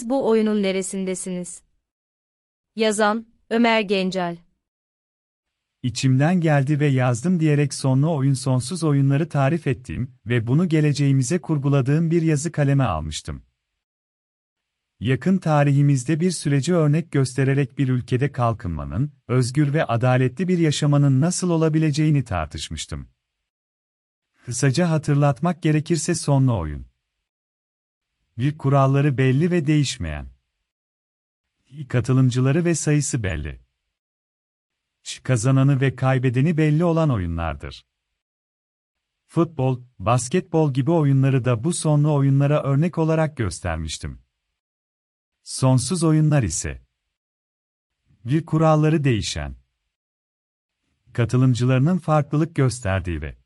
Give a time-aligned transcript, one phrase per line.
[0.00, 1.62] Siz bu oyunun neresindesiniz?
[2.76, 4.36] Yazan, Ömer Gencel
[5.82, 12.10] İçimden geldi ve yazdım diyerek sonlu oyun sonsuz oyunları tarif ettiğim ve bunu geleceğimize kurguladığım
[12.10, 13.42] bir yazı kaleme almıştım.
[15.00, 21.50] Yakın tarihimizde bir süreci örnek göstererek bir ülkede kalkınmanın, özgür ve adaletli bir yaşamanın nasıl
[21.50, 23.08] olabileceğini tartışmıştım.
[24.44, 26.89] Kısaca hatırlatmak gerekirse sonlu oyun.
[28.40, 30.28] Bir kuralları belli ve değişmeyen.
[31.88, 33.60] Katılımcıları ve sayısı belli.
[35.22, 37.86] Kazananı ve kaybedeni belli olan oyunlardır.
[39.26, 44.22] Futbol, basketbol gibi oyunları da bu sonlu oyunlara örnek olarak göstermiştim.
[45.42, 46.82] Sonsuz oyunlar ise
[48.24, 49.56] bir kuralları değişen,
[51.12, 53.39] katılımcılarının farklılık gösterdiği ve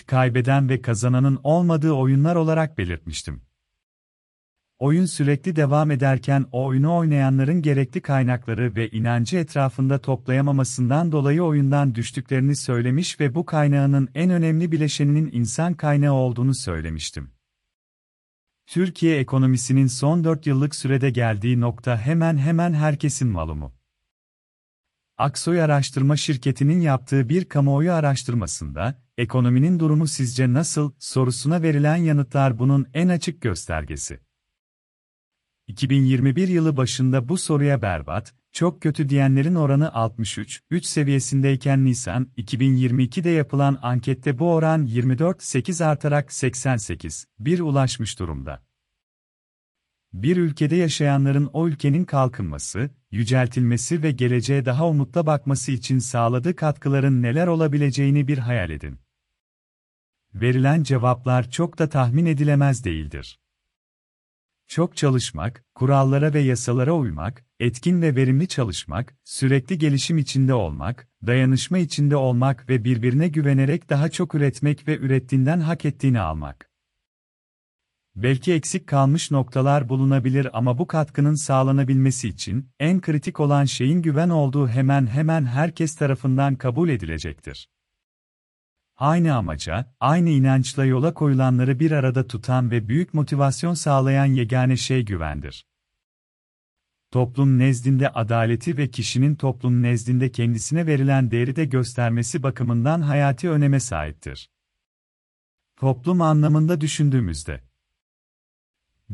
[0.00, 3.42] kaybeden ve kazananın olmadığı oyunlar olarak belirtmiştim.
[4.78, 11.94] Oyun sürekli devam ederken o oyunu oynayanların gerekli kaynakları ve inancı etrafında toplayamamasından dolayı oyundan
[11.94, 17.30] düştüklerini söylemiş ve bu kaynağının en önemli bileşeninin insan kaynağı olduğunu söylemiştim.
[18.66, 23.81] Türkiye ekonomisinin son 4 yıllık sürede geldiği nokta hemen hemen herkesin malumu.
[25.22, 32.86] Aksoy Araştırma Şirketi'nin yaptığı bir kamuoyu araştırmasında, ekonominin durumu sizce nasıl sorusuna verilen yanıtlar bunun
[32.94, 34.20] en açık göstergesi.
[35.66, 43.78] 2021 yılı başında bu soruya berbat, çok kötü diyenlerin oranı 63,3 seviyesindeyken Nisan 2022'de yapılan
[43.82, 48.62] ankette bu oran 24,8 artarak 88,1 ulaşmış durumda.
[50.12, 57.22] Bir ülkede yaşayanların o ülkenin kalkınması, yüceltilmesi ve geleceğe daha umutla bakması için sağladığı katkıların
[57.22, 58.98] neler olabileceğini bir hayal edin.
[60.34, 63.38] Verilen cevaplar çok da tahmin edilemez değildir.
[64.68, 71.78] Çok çalışmak, kurallara ve yasalara uymak, etkin ve verimli çalışmak, sürekli gelişim içinde olmak, dayanışma
[71.78, 76.71] içinde olmak ve birbirine güvenerek daha çok üretmek ve ürettiğinden hak ettiğini almak.
[78.16, 84.28] Belki eksik kalmış noktalar bulunabilir ama bu katkının sağlanabilmesi için en kritik olan şeyin güven
[84.28, 87.68] olduğu hemen hemen herkes tarafından kabul edilecektir.
[88.96, 95.04] Aynı amaca, aynı inançla yola koyulanları bir arada tutan ve büyük motivasyon sağlayan yegane şey
[95.04, 95.66] güvendir.
[97.10, 103.80] Toplum nezdinde adaleti ve kişinin toplum nezdinde kendisine verilen değeri de göstermesi bakımından hayati öneme
[103.80, 104.50] sahiptir.
[105.76, 107.71] Toplum anlamında düşündüğümüzde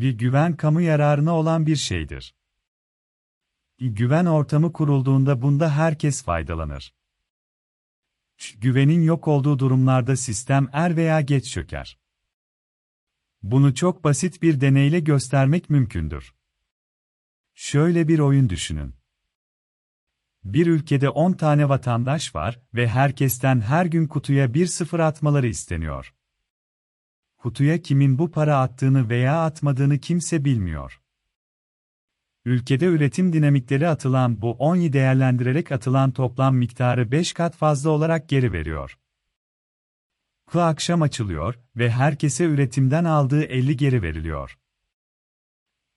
[0.00, 2.34] bir güven kamu yararına olan bir şeydir.
[3.78, 6.94] Güven ortamı kurulduğunda bunda herkes faydalanır.
[8.56, 11.98] Güvenin yok olduğu durumlarda sistem er veya geç çöker.
[13.42, 16.34] Bunu çok basit bir deneyle göstermek mümkündür.
[17.54, 18.94] Şöyle bir oyun düşünün.
[20.44, 26.15] Bir ülkede 10 tane vatandaş var ve herkesten her gün kutuya bir sıfır atmaları isteniyor.
[27.46, 31.00] Kutuya kimin bu para attığını veya atmadığını kimse bilmiyor.
[32.44, 38.52] Ülkede üretim dinamikleri atılan bu 10'yi değerlendirerek atılan toplam miktarı 5 kat fazla olarak geri
[38.52, 38.98] veriyor.
[40.46, 44.58] Ku akşam açılıyor ve herkese üretimden aldığı 50 geri veriliyor.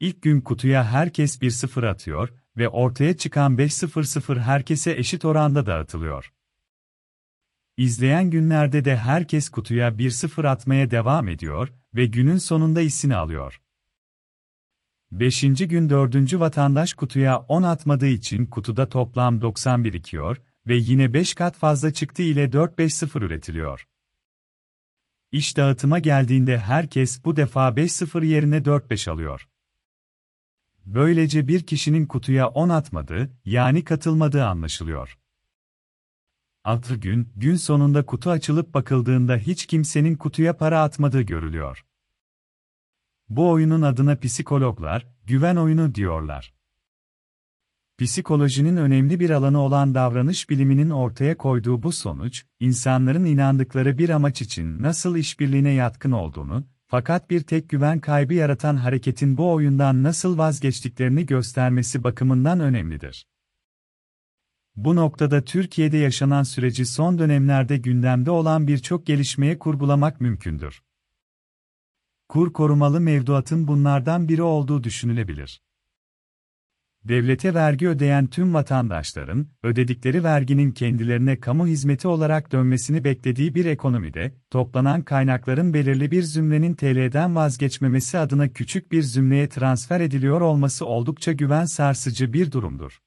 [0.00, 6.32] İlk gün kutuya herkes bir sıfır atıyor ve ortaya çıkan 500 herkese eşit oranda dağıtılıyor.
[7.76, 13.60] İzleyen günlerde de herkes kutuya bir sıfır atmaya devam ediyor ve günün sonunda isini alıyor.
[15.12, 21.34] Beşinci gün dördüncü vatandaş kutuya 10 atmadığı için kutuda toplam 91 birikiyor ve yine 5
[21.34, 23.86] kat fazla çıktı ile 4-5-0 üretiliyor.
[25.32, 29.48] İş dağıtıma geldiğinde herkes bu defa 5-0 yerine 4-5 alıyor.
[30.86, 35.18] Böylece bir kişinin kutuya 10 atmadığı, yani katılmadığı anlaşılıyor.
[36.66, 41.84] Altı gün, gün sonunda kutu açılıp bakıldığında hiç kimsenin kutuya para atmadığı görülüyor.
[43.28, 46.54] Bu oyunun adına psikologlar, güven oyunu diyorlar.
[47.98, 54.42] Psikolojinin önemli bir alanı olan davranış biliminin ortaya koyduğu bu sonuç, insanların inandıkları bir amaç
[54.42, 60.38] için nasıl işbirliğine yatkın olduğunu, fakat bir tek güven kaybı yaratan hareketin bu oyundan nasıl
[60.38, 63.26] vazgeçtiklerini göstermesi bakımından önemlidir.
[64.76, 70.82] Bu noktada Türkiye'de yaşanan süreci son dönemlerde gündemde olan birçok gelişmeye kurgulamak mümkündür.
[72.28, 75.62] Kur korumalı mevduatın bunlardan biri olduğu düşünülebilir.
[77.04, 84.34] Devlete vergi ödeyen tüm vatandaşların, ödedikleri verginin kendilerine kamu hizmeti olarak dönmesini beklediği bir ekonomide,
[84.50, 91.32] toplanan kaynakların belirli bir zümrenin TL'den vazgeçmemesi adına küçük bir zümreye transfer ediliyor olması oldukça
[91.32, 93.05] güven sarsıcı bir durumdur.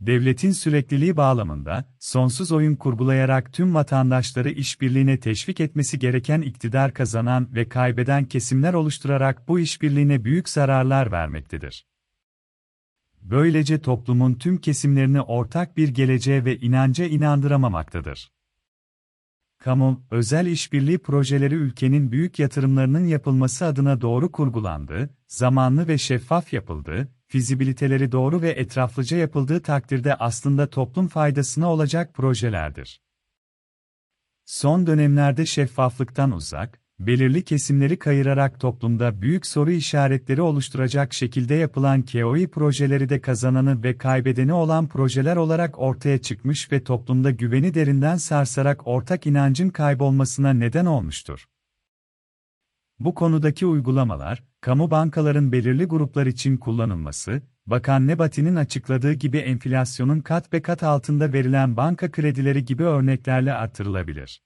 [0.00, 7.68] Devletin sürekliliği bağlamında, sonsuz oyun kurgulayarak tüm vatandaşları işbirliğine teşvik etmesi gereken iktidar kazanan ve
[7.68, 11.86] kaybeden kesimler oluşturarak bu işbirliğine büyük zararlar vermektedir.
[13.22, 18.32] Böylece toplumun tüm kesimlerini ortak bir geleceğe ve inanca inandıramamaktadır.
[19.58, 27.08] Kamu, özel işbirliği projeleri ülkenin büyük yatırımlarının yapılması adına doğru kurgulandı, zamanlı ve şeffaf yapıldı,
[27.28, 33.00] fizibiliteleri doğru ve etraflıca yapıldığı takdirde aslında toplum faydasına olacak projelerdir.
[34.44, 42.48] Son dönemlerde şeffaflıktan uzak, belirli kesimleri kayırarak toplumda büyük soru işaretleri oluşturacak şekilde yapılan KOI
[42.48, 48.86] projeleri de kazananı ve kaybedeni olan projeler olarak ortaya çıkmış ve toplumda güveni derinden sarsarak
[48.86, 51.46] ortak inancın kaybolmasına neden olmuştur.
[52.98, 60.52] Bu konudaki uygulamalar, kamu bankaların belirli gruplar için kullanılması, Bakan Nebati'nin açıkladığı gibi enflasyonun kat
[60.52, 64.42] be kat altında verilen banka kredileri gibi örneklerle artırılabilir.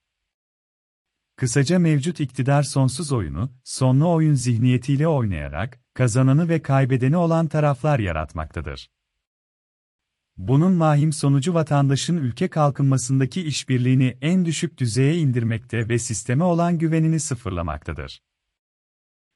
[1.37, 8.91] Kısaca mevcut iktidar sonsuz oyunu, sonlu oyun zihniyetiyle oynayarak, kazananı ve kaybedeni olan taraflar yaratmaktadır.
[10.37, 17.20] Bunun mahim sonucu vatandaşın ülke kalkınmasındaki işbirliğini en düşük düzeye indirmekte ve sisteme olan güvenini
[17.20, 18.20] sıfırlamaktadır.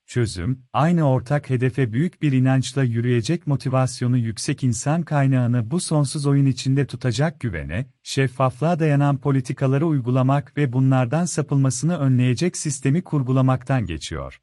[0.07, 6.47] Çözüm, aynı ortak hedefe büyük bir inançla yürüyecek motivasyonu yüksek insan kaynağını bu sonsuz oyun
[6.47, 14.41] içinde tutacak güvene, şeffaflığa dayanan politikaları uygulamak ve bunlardan sapılmasını önleyecek sistemi kurgulamaktan geçiyor.